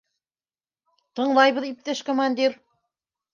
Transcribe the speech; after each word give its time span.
—Тыңлайбыҙ, 1.19 1.67
иптәш 1.69 2.03
командир. 2.09 2.59